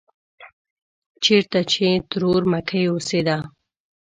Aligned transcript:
چېرته 1.23 1.59
چې 1.71 1.85
ترور 2.11 2.41
مکۍ 2.51 2.83
اوسېده. 2.89 3.37